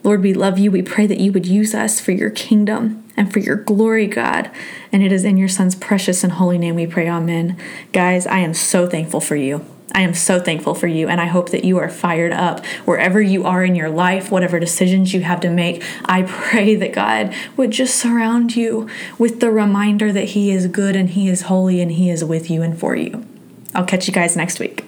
Lord, 0.04 0.24
we 0.24 0.34
love 0.34 0.58
you. 0.58 0.72
We 0.72 0.82
pray 0.82 1.06
that 1.06 1.20
you 1.20 1.32
would 1.34 1.46
use 1.46 1.76
us 1.76 2.00
for 2.00 2.14
your 2.14 2.30
kingdom 2.30 3.04
and 3.18 3.32
for 3.32 3.40
your 3.40 3.58
glory, 3.58 4.08
God. 4.08 4.50
And 4.92 5.04
it 5.04 5.12
is 5.12 5.26
in 5.26 5.38
your 5.38 5.50
Son's 5.50 5.76
precious 5.76 6.24
and 6.24 6.34
holy 6.34 6.58
name 6.58 6.76
we 6.76 6.88
pray, 6.88 7.10
Amen. 7.10 7.58
Guys, 7.92 8.26
I 8.26 8.40
am 8.40 8.54
so 8.54 8.88
thankful 8.88 9.20
for 9.20 9.36
you. 9.36 9.66
I 9.94 10.02
am 10.02 10.14
so 10.14 10.40
thankful 10.40 10.76
for 10.76 10.88
you, 10.88 11.08
and 11.08 11.20
I 11.20 11.26
hope 11.26 11.50
that 11.50 11.64
you 11.64 11.78
are 11.80 11.90
fired 11.90 12.32
up 12.32 12.66
wherever 12.86 13.22
you 13.22 13.46
are 13.46 13.64
in 13.64 13.76
your 13.76 13.90
life, 13.90 14.32
whatever 14.32 14.60
decisions 14.60 15.14
you 15.14 15.22
have 15.22 15.42
to 15.42 15.50
make. 15.50 15.84
I 16.06 16.24
pray 16.24 16.76
that 16.76 16.94
God 16.94 17.34
would 17.58 17.72
just 17.72 17.96
surround 17.96 18.56
you 18.56 18.88
with 19.18 19.40
the 19.40 19.52
reminder 19.52 20.12
that 20.12 20.30
He 20.30 20.52
is 20.52 20.68
good 20.68 20.96
and 20.96 21.10
He 21.10 21.28
is 21.28 21.44
holy 21.44 21.82
and 21.82 21.92
He 21.92 22.10
is 22.10 22.24
with 22.24 22.50
you 22.50 22.62
and 22.62 22.80
for 22.80 22.96
you. 22.96 23.26
I'll 23.74 23.86
catch 23.86 24.08
you 24.08 24.14
guys 24.14 24.36
next 24.36 24.60
week. 24.60 24.86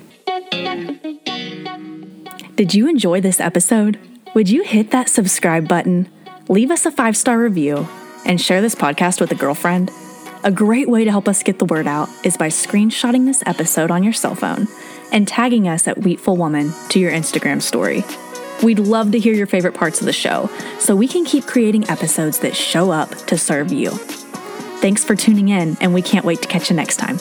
Did 2.56 2.74
you 2.76 2.88
enjoy 2.88 3.22
this 3.22 3.40
episode? 3.40 4.00
Would 4.36 4.50
you 4.50 4.64
hit 4.64 4.92
that 4.92 5.10
subscribe 5.10 5.68
button, 5.68 6.10
leave 6.48 6.70
us 6.70 6.86
a 6.86 6.92
five 6.92 7.18
star 7.18 7.40
review, 7.40 7.88
and 8.26 8.40
share 8.40 8.62
this 8.62 8.76
podcast 8.76 9.20
with 9.20 9.32
a 9.32 9.36
girlfriend? 9.36 9.90
A 10.44 10.52
great 10.52 10.90
way 10.90 11.06
to 11.06 11.12
help 11.12 11.28
us 11.28 11.44
get 11.44 11.60
the 11.60 11.66
word 11.66 11.86
out 11.86 12.10
is 12.24 12.38
by 12.38 12.48
screenshotting 12.48 13.26
this 13.26 13.44
episode 13.46 13.92
on 13.92 14.04
your 14.04 14.14
cell 14.14 14.36
phone 14.36 14.68
and 15.12 15.28
tagging 15.28 15.68
us 15.68 15.88
at 15.88 15.98
Wheatful 15.98 16.38
Woman 16.38 16.72
to 16.90 17.00
your 17.00 17.12
Instagram 17.12 17.62
story. 17.62 18.04
We'd 18.64 18.80
love 18.80 19.12
to 19.12 19.20
hear 19.20 19.34
your 19.34 19.48
favorite 19.48 19.74
parts 19.74 20.02
of 20.02 20.06
the 20.06 20.14
show 20.14 20.50
so 20.80 20.96
we 20.96 21.08
can 21.08 21.26
keep 21.26 21.46
creating 21.46 21.90
episodes 21.90 22.40
that 22.40 22.56
show 22.56 22.92
up 22.92 23.10
to 23.28 23.38
serve 23.38 23.72
you. 23.72 23.92
Thanks 24.82 25.04
for 25.04 25.16
tuning 25.16 25.50
in, 25.50 25.78
and 25.82 25.94
we 25.94 26.02
can't 26.02 26.26
wait 26.26 26.42
to 26.42 26.48
catch 26.48 26.70
you 26.70 26.76
next 26.76 26.98
time. 26.98 27.18